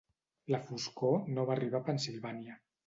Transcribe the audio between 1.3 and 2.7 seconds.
no va arribar a Pensilvània.